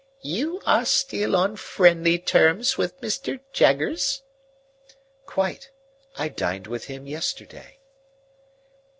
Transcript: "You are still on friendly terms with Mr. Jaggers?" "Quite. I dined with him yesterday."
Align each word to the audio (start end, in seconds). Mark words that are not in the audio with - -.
"You 0.23 0.63
are 0.65 0.83
still 0.85 1.35
on 1.35 1.57
friendly 1.57 2.17
terms 2.17 2.75
with 2.75 2.99
Mr. 3.01 3.39
Jaggers?" 3.53 4.23
"Quite. 5.27 5.69
I 6.17 6.27
dined 6.27 6.65
with 6.65 6.85
him 6.85 7.05
yesterday." 7.05 7.77